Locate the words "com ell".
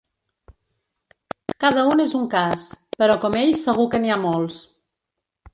3.27-3.55